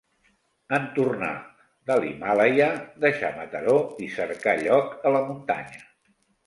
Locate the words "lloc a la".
4.67-5.27